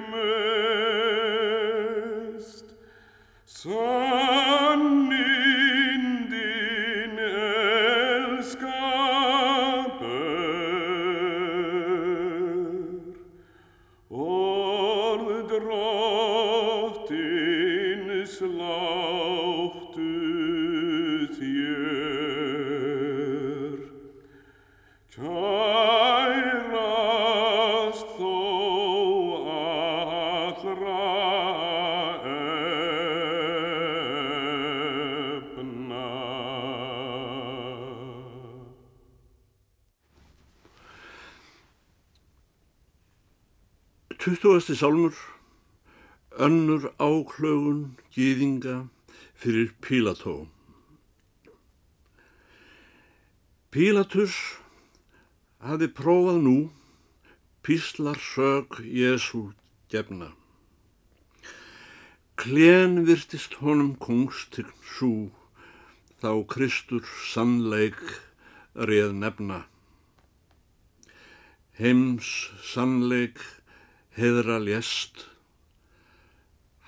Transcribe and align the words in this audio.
mest. 0.00 1.52
San 3.44 5.12
elskaper 7.92 8.62
ol 14.10 15.22
Tuttugasti 44.22 44.76
sálmur, 44.78 45.16
önnur 46.38 46.92
áklögun 46.94 47.96
gýðinga 48.14 48.74
fyrir 49.34 49.72
Pílató. 49.82 50.46
Pílatus 53.74 54.36
hafði 55.58 55.88
prófað 55.98 56.38
nú 56.44 56.52
píslar 57.66 58.20
sög 58.22 58.78
Jésu 58.86 59.40
gefna. 59.90 60.28
Klén 62.38 63.00
virtist 63.08 63.56
honum 63.58 63.96
kongstign 63.98 64.70
sú, 64.86 65.32
þá 66.22 66.46
Kristur 66.54 67.02
sannleik 67.32 67.98
reið 68.78 69.18
nefna. 69.18 69.64
Heims 71.74 72.30
sannleik 72.70 73.42
heðra 74.12 74.58
lést, 74.60 75.24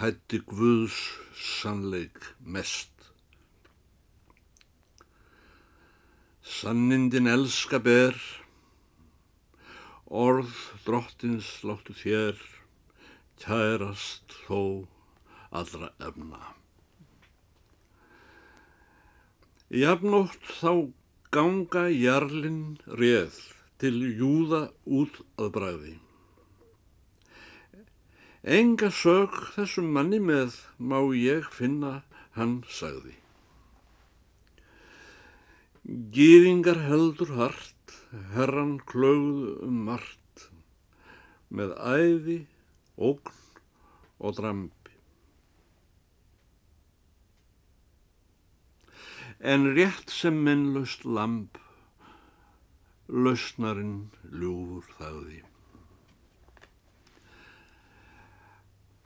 hætti 0.00 0.40
Guðs 0.48 0.96
sannleik 1.36 2.30
mest. 2.40 2.88
Sannindin 6.40 7.28
elska 7.28 7.78
ber, 7.84 8.16
orð 10.08 10.56
drottins 10.86 11.52
láttu 11.68 11.92
þér, 12.00 12.40
kærast 13.44 14.32
þó 14.46 14.88
allra 15.52 15.92
efna. 16.00 16.40
Jafnótt 19.70 20.54
þá 20.58 20.72
ganga 21.30 21.88
jarlinn 21.92 22.78
reð 22.98 23.36
til 23.78 23.98
júða 24.18 24.70
út 24.84 25.20
að 25.36 25.52
bræði. 25.54 26.00
Enga 28.40 28.88
sög 28.88 29.34
þessum 29.52 29.90
manni 29.92 30.16
með 30.16 30.54
má 30.80 30.96
ég 31.12 31.44
finna, 31.52 32.00
hann 32.32 32.62
sagði. 32.72 33.12
Gýðingar 35.84 36.80
heldur 36.86 37.34
hart, 37.36 37.92
herran 38.32 38.78
klögðu 38.88 39.58
um 39.66 39.84
margt, 39.84 40.48
með 41.52 41.76
æði, 41.84 42.38
ógn 42.96 43.36
og 44.16 44.36
drambi. 44.40 44.96
En 49.40 49.68
rétt 49.76 50.08
sem 50.08 50.40
minnlaust 50.48 51.04
lamb, 51.04 51.60
lausnarinn 53.04 54.08
ljúfur 54.32 54.88
þagði. 54.96 55.49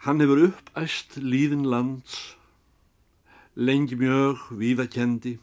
Hann 0.05 0.21
hefur 0.21 0.43
uppæst 0.45 1.15
líðin 1.17 1.63
lands, 1.73 2.37
lengi 3.57 3.97
mjög 3.97 4.43
víðakendi, 4.61 5.39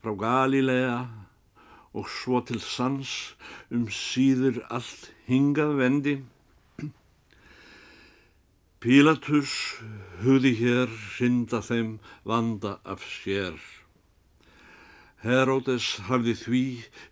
frá 0.00 0.14
Galilea 0.22 1.02
og 1.92 2.08
svo 2.08 2.40
til 2.48 2.62
sans 2.64 3.10
um 3.68 3.84
síður 3.92 4.62
allt 4.72 5.10
hingað 5.28 5.74
vendi. 5.82 6.14
Pílatus 8.80 9.52
hugði 10.24 10.54
hér 10.62 10.96
hrinda 11.18 11.60
þeim 11.60 11.92
vanda 12.24 12.78
af 12.88 13.04
sér. 13.04 13.60
Heródes 15.20 15.98
hafði 16.08 16.38
því 16.46 16.64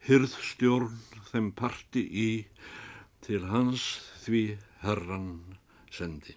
hyrðstjórn 0.09 0.97
þeim 1.29 1.53
parti 1.61 2.09
í 2.09 2.31
til 3.29 3.45
hans 3.53 3.91
því 4.25 4.45
herran 4.81 5.33
sendi. 5.91 6.37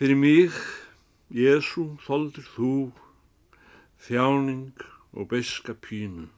Fyrir 0.00 0.16
mig, 0.16 0.56
Jésu, 1.28 1.98
þoldir 2.06 2.46
þú 2.56 2.72
þjáning 4.00 4.80
og 5.12 5.28
beiska 5.28 5.74
pínu. 5.76 6.30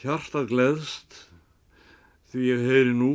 Hjartað 0.00 0.50
gleðst 0.50 1.18
því 2.32 2.48
ég 2.48 2.64
heyri 2.66 2.94
nú 2.98 3.12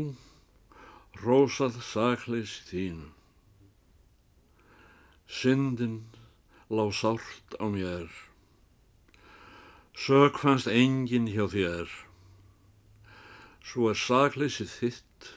rósað 1.19 1.81
sakleysi 1.83 2.63
þínu. 2.69 3.09
Syndin 5.27 5.99
lá 6.71 6.87
sárt 6.95 7.59
á 7.59 7.67
mér, 7.69 8.07
sök 9.93 10.39
fannst 10.41 10.71
engin 10.71 11.27
hjá 11.29 11.45
þér. 11.51 12.08
Svo 13.65 13.91
er 13.91 13.99
sakleysið 13.99 14.71
þitt, 14.79 15.27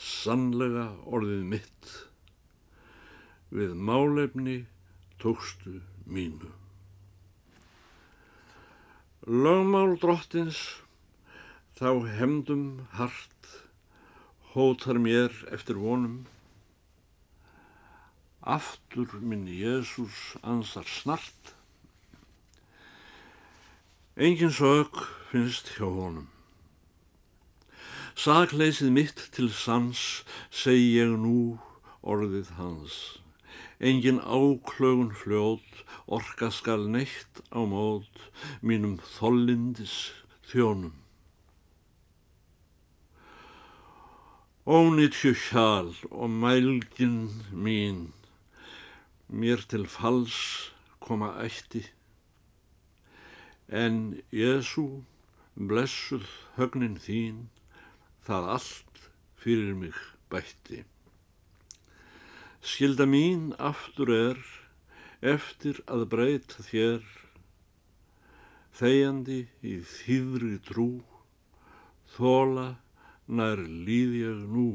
sannlega 0.00 0.86
orðið 1.04 1.42
mitt, 1.52 1.90
við 3.52 3.74
málefni 3.76 4.62
tókstu 5.20 5.80
mínu. 6.06 6.54
Lögmál 9.26 9.98
drottins, 10.00 10.80
þá 11.76 12.08
hemdum 12.16 12.86
hart, 12.96 13.50
hótar 14.54 14.98
mér 14.98 15.34
eftir 15.52 15.76
vonum. 15.76 16.24
Aftur 18.40 19.12
minn 19.20 19.44
Jésús 19.44 20.38
ansar 20.40 20.88
snart, 20.88 21.54
engin 24.16 24.50
sök 24.50 25.04
finnst 25.28 25.76
hjá 25.76 25.84
honum. 25.84 26.30
Sakleysið 28.20 28.90
mitt 28.92 29.20
til 29.32 29.46
sans 29.56 30.00
segi 30.52 30.90
ég 30.98 31.16
nú 31.24 31.56
orðið 32.04 32.50
hans. 32.58 32.96
engin 33.80 34.20
áklögun 34.20 35.14
fljót, 35.16 35.84
orka 36.06 36.50
skal 36.52 36.84
neitt 36.92 37.40
á 37.48 37.64
mót 37.64 38.28
mínum 38.60 38.98
þollindis 39.16 40.12
þjónum. 40.50 40.92
Ónýtju 44.68 45.32
hjál 45.48 45.94
og 46.10 46.28
mælgin 46.28 47.16
mín, 47.56 48.12
mér 49.32 49.64
til 49.64 49.86
fals 49.88 50.36
koma 51.00 51.32
ætti, 51.40 51.86
en 53.72 54.20
Jésu 54.28 55.00
blessuð 55.56 56.28
högnin 56.60 57.00
þín, 57.00 57.48
það 58.26 58.48
allt 58.56 59.04
fyrir 59.40 59.74
mig 59.74 59.96
bætti. 60.30 60.84
Skilda 62.60 63.06
mín 63.08 63.54
aftur 63.56 64.12
er, 64.12 64.40
eftir 65.24 65.80
að 65.88 66.06
breyta 66.12 66.64
þér, 66.66 67.00
þegjandi 68.76 69.40
í 69.64 69.78
þýðri 69.94 70.58
trú, 70.68 70.90
þóla 72.16 72.68
nær 73.30 73.64
líð 73.64 74.14
ég 74.20 74.44
nú. 74.52 74.68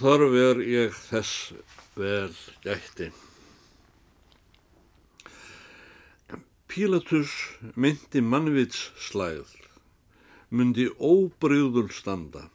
Þarf 0.00 0.36
er 0.44 0.62
ég 0.64 0.94
þess 1.08 1.52
vel 1.96 2.36
gætti. 2.64 3.10
Pílatus 6.70 7.32
myndi 7.74 8.22
mannvits 8.22 8.90
slæð, 9.08 9.48
myndi 10.50 10.88
óbreyður 10.98 11.90
standa. 11.94 12.48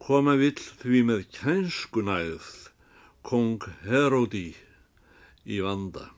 Koma 0.00 0.36
vill 0.40 0.58
því 0.80 1.02
með 1.08 1.26
kænskunæð, 1.36 2.48
kong 3.24 3.64
Heródi 3.84 4.54
í 5.44 5.60
vanda. 5.64 6.10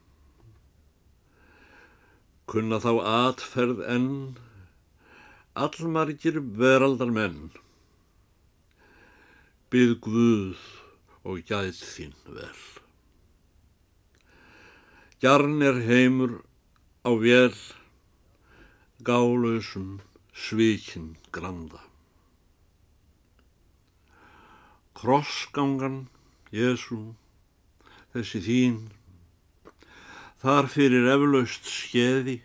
Kunna 2.50 2.78
þá 2.82 2.92
atferð 3.14 3.82
enn, 3.86 4.12
allmargir 5.54 6.40
veraldar 6.58 7.10
menn. 7.14 7.50
Byð 9.70 9.92
Guð 10.04 10.62
og 11.22 11.42
gæð 11.48 11.78
þín 11.78 12.16
vel. 12.26 12.62
Gjarn 15.22 15.62
er 15.62 15.78
heimur 15.86 16.40
á 17.06 17.10
vél, 17.14 17.54
gálausum 19.04 20.00
svíkin 20.32 21.16
granda. 21.32 21.80
Krossgangan, 24.94 26.06
Jésu, 26.52 27.14
þessi 28.14 28.40
þín, 28.46 28.76
þar 30.38 30.68
fyrir 30.70 31.08
eflaust 31.10 31.66
skeði, 31.66 32.36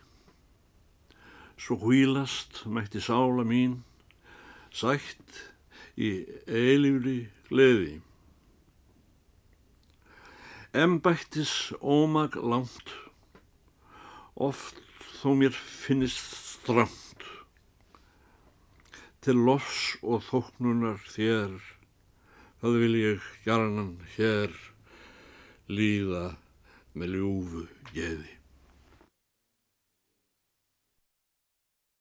svo 1.61 1.77
hvílast 1.83 2.63
mætti 2.65 3.03
sála 3.05 3.45
mín, 3.45 3.83
sætt 4.73 5.43
í 5.93 6.25
eilífri 6.49 7.19
gleði. 7.51 7.99
Embættis 10.73 11.53
ómag 11.81 12.33
langt, 12.41 12.89
oft 14.33 14.81
þó 15.21 15.33
mér 15.37 15.53
finnist 15.53 16.46
stramt, 16.67 17.21
til 19.23 19.39
lofs 19.47 19.95
og 20.03 20.19
þóknunar 20.27 20.99
þér, 21.13 21.53
það 22.59 22.79
vil 22.81 22.97
ég 22.99 23.29
gjarnan 23.45 23.93
hér 24.17 24.51
líða 25.71 26.25
með 26.97 27.15
ljúfu 27.15 27.63
geði. 27.93 28.36